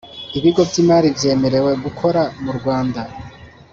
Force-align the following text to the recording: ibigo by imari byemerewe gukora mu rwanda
ibigo 0.37 0.61
by 0.69 0.75
imari 0.83 1.07
byemerewe 1.17 1.71
gukora 1.83 2.21
mu 2.43 2.51
rwanda 2.57 3.01